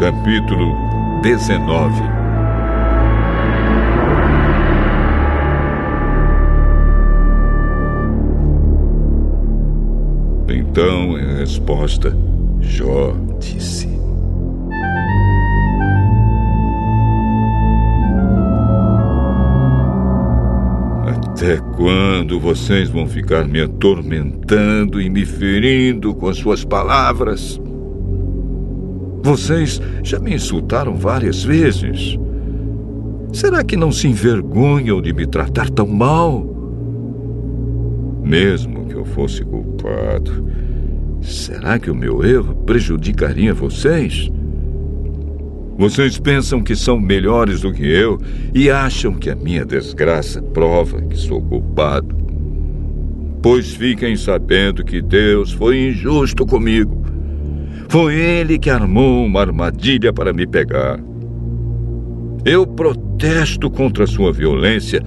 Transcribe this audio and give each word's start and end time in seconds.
Capítulo 0.00 0.74
19 1.22 2.02
Então, 10.48 11.18
em 11.18 11.36
resposta, 11.36 12.16
Jó 12.60 13.14
disse: 13.38 13.86
Até 21.06 21.58
quando 21.76 22.40
vocês 22.40 22.88
vão 22.88 23.06
ficar 23.06 23.46
me 23.46 23.60
atormentando 23.60 25.00
e 25.00 25.10
me 25.10 25.26
ferindo 25.26 26.14
com 26.14 26.28
as 26.28 26.38
suas 26.38 26.64
palavras? 26.64 27.60
Vocês 29.22 29.80
já 30.02 30.18
me 30.18 30.34
insultaram 30.34 30.94
várias 30.96 31.44
vezes. 31.44 32.18
Será 33.32 33.62
que 33.62 33.76
não 33.76 33.92
se 33.92 34.08
envergonham 34.08 35.00
de 35.00 35.12
me 35.12 35.26
tratar 35.26 35.70
tão 35.70 35.86
mal? 35.86 36.44
Mesmo 38.24 38.86
que 38.86 38.94
eu 38.94 39.04
fosse 39.04 39.44
culpado, 39.44 40.46
será 41.20 41.78
que 41.78 41.90
o 41.90 41.94
meu 41.94 42.24
erro 42.24 42.54
prejudicaria 42.64 43.52
vocês? 43.52 44.30
Vocês 45.76 46.18
pensam 46.18 46.62
que 46.62 46.76
são 46.76 47.00
melhores 47.00 47.62
do 47.62 47.72
que 47.72 47.86
eu 47.86 48.18
e 48.54 48.70
acham 48.70 49.14
que 49.14 49.30
a 49.30 49.34
minha 49.34 49.64
desgraça 49.64 50.42
prova 50.42 51.00
que 51.02 51.16
sou 51.16 51.40
culpado. 51.40 52.14
Pois 53.42 53.72
fiquem 53.72 54.16
sabendo 54.16 54.84
que 54.84 55.00
Deus 55.00 55.52
foi 55.52 55.88
injusto 55.88 56.44
comigo. 56.44 56.99
Foi 57.90 58.14
Ele 58.14 58.56
que 58.56 58.70
armou 58.70 59.26
uma 59.26 59.40
armadilha 59.40 60.12
para 60.12 60.32
me 60.32 60.46
pegar. 60.46 61.00
Eu 62.44 62.64
protesto 62.64 63.68
contra 63.68 64.06
sua 64.06 64.32
violência, 64.32 65.02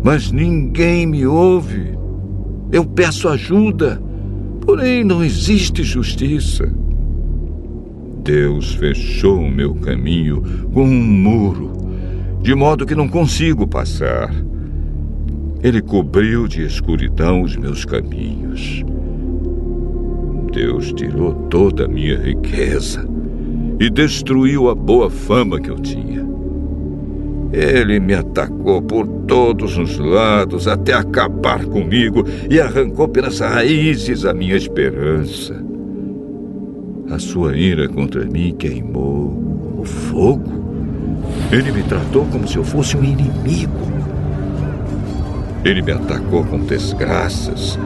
mas 0.00 0.30
ninguém 0.30 1.08
me 1.08 1.26
ouve. 1.26 1.98
Eu 2.70 2.84
peço 2.84 3.28
ajuda, 3.28 4.00
porém 4.60 5.02
não 5.02 5.24
existe 5.24 5.82
justiça. 5.82 6.72
Deus 8.22 8.74
fechou 8.74 9.40
o 9.40 9.50
meu 9.50 9.74
caminho 9.74 10.40
com 10.72 10.84
um 10.84 11.02
muro, 11.02 11.72
de 12.40 12.54
modo 12.54 12.86
que 12.86 12.94
não 12.94 13.08
consigo 13.08 13.66
passar. 13.66 14.32
Ele 15.64 15.82
cobriu 15.82 16.46
de 16.46 16.62
escuridão 16.62 17.42
os 17.42 17.56
meus 17.56 17.84
caminhos. 17.84 18.84
Deus 20.54 20.92
tirou 20.92 21.34
toda 21.50 21.86
a 21.86 21.88
minha 21.88 22.16
riqueza 22.16 23.04
e 23.80 23.90
destruiu 23.90 24.70
a 24.70 24.74
boa 24.74 25.10
fama 25.10 25.60
que 25.60 25.68
eu 25.68 25.76
tinha. 25.76 26.24
Ele 27.52 27.98
me 27.98 28.14
atacou 28.14 28.80
por 28.80 29.04
todos 29.26 29.76
os 29.76 29.98
lados 29.98 30.68
até 30.68 30.92
acabar 30.92 31.64
comigo 31.66 32.24
e 32.48 32.60
arrancou 32.60 33.08
pelas 33.08 33.40
raízes 33.40 34.24
a 34.24 34.32
minha 34.32 34.56
esperança. 34.56 35.60
A 37.10 37.18
sua 37.18 37.56
ira 37.56 37.88
contra 37.88 38.24
mim 38.24 38.54
queimou 38.56 39.76
o 39.80 39.84
fogo. 39.84 40.52
Ele 41.50 41.72
me 41.72 41.82
tratou 41.82 42.24
como 42.26 42.46
se 42.46 42.56
eu 42.56 42.64
fosse 42.64 42.96
um 42.96 43.02
inimigo. 43.02 43.72
Ele 45.64 45.82
me 45.82 45.92
atacou 45.92 46.44
com 46.44 46.58
desgraças, 46.58 47.76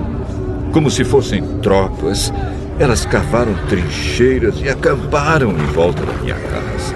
como 0.72 0.90
se 0.90 1.02
fossem 1.02 1.42
tropas. 1.62 2.32
Elas 2.80 3.04
cavaram 3.04 3.54
trincheiras 3.68 4.60
e 4.60 4.68
acamparam 4.68 5.50
em 5.50 5.66
volta 5.72 6.06
da 6.06 6.12
minha 6.22 6.36
casa. 6.36 6.94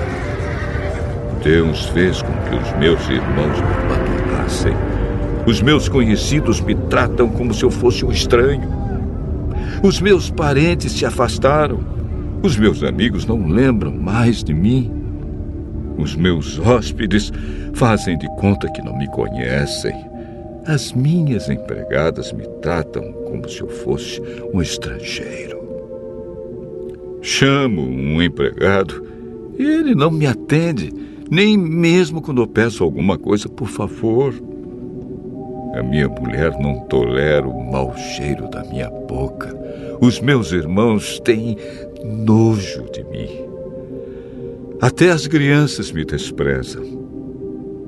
Deus 1.42 1.86
fez 1.86 2.22
com 2.22 2.32
que 2.32 2.54
os 2.54 2.78
meus 2.78 3.00
irmãos 3.08 3.58
me 3.58 3.92
abandonassem. 3.92 4.72
Os 5.44 5.60
meus 5.60 5.88
conhecidos 5.88 6.60
me 6.60 6.76
tratam 6.76 7.28
como 7.28 7.52
se 7.52 7.64
eu 7.64 7.70
fosse 7.70 8.04
um 8.04 8.12
estranho. 8.12 8.70
Os 9.82 10.00
meus 10.00 10.30
parentes 10.30 10.92
se 10.92 11.04
afastaram. 11.04 11.80
Os 12.44 12.56
meus 12.56 12.84
amigos 12.84 13.26
não 13.26 13.48
lembram 13.48 13.90
mais 13.90 14.44
de 14.44 14.54
mim. 14.54 14.88
Os 15.98 16.14
meus 16.14 16.60
hóspedes 16.60 17.32
fazem 17.74 18.16
de 18.16 18.28
conta 18.36 18.70
que 18.70 18.82
não 18.82 18.96
me 18.96 19.08
conhecem. 19.08 19.94
As 20.64 20.92
minhas 20.92 21.48
empregadas 21.48 22.32
me 22.32 22.46
tratam 22.60 23.12
como 23.26 23.48
se 23.48 23.62
eu 23.62 23.68
fosse 23.68 24.22
um 24.54 24.62
estrangeiro. 24.62 25.61
Chamo 27.22 27.82
um 27.82 28.20
empregado 28.20 29.06
e 29.56 29.62
ele 29.62 29.94
não 29.94 30.10
me 30.10 30.26
atende, 30.26 30.92
nem 31.30 31.56
mesmo 31.56 32.20
quando 32.20 32.42
eu 32.42 32.48
peço 32.48 32.82
alguma 32.82 33.16
coisa, 33.16 33.48
por 33.48 33.68
favor. 33.68 34.34
A 35.74 35.82
minha 35.84 36.08
mulher 36.08 36.50
não 36.58 36.80
tolera 36.80 37.46
o 37.46 37.70
mau 37.70 37.96
cheiro 37.96 38.50
da 38.50 38.64
minha 38.64 38.90
boca. 38.90 39.56
Os 40.00 40.20
meus 40.20 40.50
irmãos 40.50 41.20
têm 41.20 41.56
nojo 42.04 42.90
de 42.92 43.04
mim. 43.04 43.28
Até 44.80 45.10
as 45.10 45.28
crianças 45.28 45.92
me 45.92 46.04
desprezam. 46.04 46.82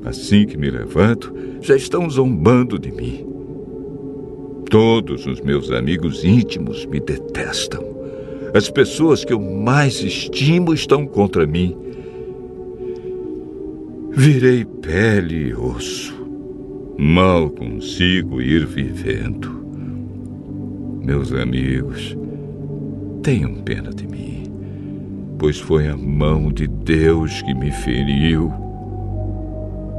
Assim 0.04 0.46
que 0.46 0.56
me 0.56 0.70
levanto, 0.70 1.34
já 1.60 1.74
estão 1.74 2.08
zombando 2.08 2.78
de 2.78 2.92
mim. 2.92 3.26
Todos 4.70 5.26
os 5.26 5.40
meus 5.40 5.72
amigos 5.72 6.24
íntimos 6.24 6.86
me 6.86 7.00
detestam. 7.00 8.03
As 8.54 8.70
pessoas 8.70 9.24
que 9.24 9.32
eu 9.32 9.40
mais 9.40 10.00
estimo 10.02 10.72
estão 10.72 11.06
contra 11.06 11.46
mim. 11.46 11.76
Virei 14.12 14.64
pele 14.64 15.48
e 15.48 15.54
osso. 15.54 16.14
Mal 16.96 17.50
consigo 17.50 18.40
ir 18.40 18.64
vivendo. 18.64 19.64
Meus 21.02 21.32
amigos, 21.32 22.16
Tenham 23.24 23.54
pena 23.54 23.88
de 23.90 24.06
mim, 24.06 24.42
pois 25.38 25.58
foi 25.58 25.88
a 25.88 25.96
mão 25.96 26.52
de 26.52 26.66
Deus 26.66 27.40
que 27.40 27.54
me 27.54 27.72
feriu. 27.72 28.52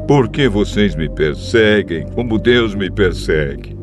Por 0.08 0.30
que 0.30 0.48
vocês 0.48 0.96
me 0.96 1.10
perseguem 1.10 2.06
como 2.14 2.38
Deus 2.38 2.76
me 2.76 2.88
persegue? 2.92 3.76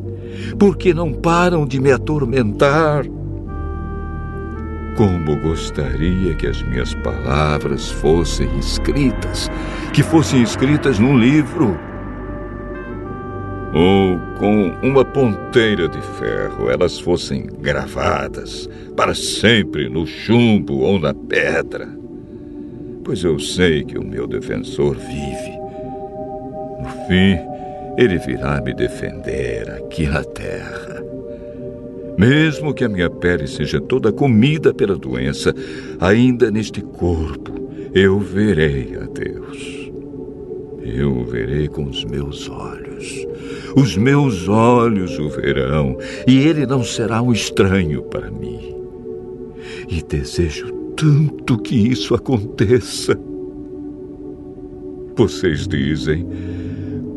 Por 0.57 0.77
que 0.77 0.93
não 0.93 1.11
param 1.11 1.65
de 1.65 1.77
me 1.77 1.91
atormentar? 1.91 3.05
Como 4.95 5.35
gostaria 5.37 6.35
que 6.35 6.47
as 6.47 6.61
minhas 6.61 6.93
palavras 6.93 7.89
fossem 7.91 8.47
escritas, 8.59 9.49
que 9.91 10.03
fossem 10.03 10.43
escritas 10.43 10.99
num 10.99 11.17
livro 11.17 11.77
ou 13.73 14.19
com 14.37 14.67
uma 14.83 15.03
ponteira 15.03 15.87
de 15.87 15.99
ferro 15.99 16.69
elas 16.69 16.99
fossem 16.99 17.47
gravadas 17.59 18.69
para 18.95 19.15
sempre 19.15 19.89
no 19.89 20.05
chumbo 20.05 20.81
ou 20.81 20.99
na 20.99 21.13
pedra. 21.13 21.89
Pois 23.03 23.23
eu 23.23 23.39
sei 23.39 23.83
que 23.83 23.97
o 23.97 24.05
meu 24.05 24.27
defensor 24.27 24.95
vive. 24.95 25.57
No 26.79 26.89
fim, 27.07 27.37
ele 27.97 28.17
virá 28.19 28.61
me 28.61 28.73
defender 28.73 29.69
aqui 29.71 30.05
na 30.05 30.23
terra. 30.23 31.12
Mesmo 32.17 32.73
que 32.73 32.83
a 32.83 32.89
minha 32.89 33.09
pele 33.09 33.47
seja 33.47 33.81
toda 33.81 34.11
comida 34.11 34.73
pela 34.73 34.95
doença, 34.95 35.53
ainda 35.99 36.51
neste 36.51 36.81
corpo 36.81 37.51
eu 37.93 38.19
verei 38.19 38.95
a 38.95 39.05
Deus. 39.05 39.91
Eu 40.81 41.17
o 41.17 41.25
verei 41.25 41.67
com 41.67 41.85
os 41.85 42.03
meus 42.03 42.49
olhos 42.49 43.25
os 43.75 43.97
meus 43.97 44.47
olhos 44.47 45.17
o 45.17 45.29
verão, 45.29 45.97
e 46.27 46.37
ele 46.47 46.65
não 46.65 46.83
será 46.83 47.21
um 47.21 47.31
estranho 47.31 48.03
para 48.03 48.29
mim. 48.29 48.75
E 49.89 50.01
desejo 50.01 50.71
tanto 50.95 51.57
que 51.57 51.75
isso 51.75 52.13
aconteça. 52.13 53.17
Vocês 55.15 55.67
dizem, 55.67 56.27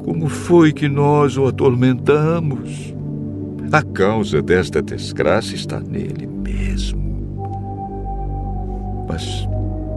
como 0.04 0.28
foi 0.28 0.72
que 0.72 0.88
nós 0.88 1.36
o 1.36 1.46
atormentamos? 1.46 2.94
A 3.72 3.82
causa 3.82 4.40
desta 4.40 4.80
desgraça 4.80 5.54
está 5.54 5.80
nele 5.80 6.26
mesmo. 6.26 7.04
Mas 9.08 9.48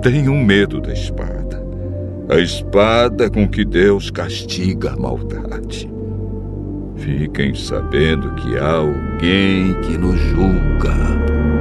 tenham 0.01 0.35
medo 0.35 0.81
da 0.81 0.91
espada. 0.91 1.63
A 2.29 2.39
espada 2.39 3.29
com 3.29 3.47
que 3.47 3.63
Deus 3.63 4.09
castiga 4.09 4.91
a 4.91 4.97
maldade. 4.97 5.89
Fiquem 6.95 7.55
sabendo 7.55 8.33
que 8.35 8.57
há 8.57 8.71
alguém 8.71 9.73
que 9.81 9.97
nos 9.97 10.19
julga. 10.19 11.58